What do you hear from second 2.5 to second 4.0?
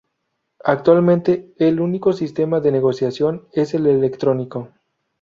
de negociación es el